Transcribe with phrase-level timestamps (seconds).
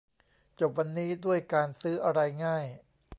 [0.59, 2.65] จบวันนี้ด้วยการซื้ออะไรง่าย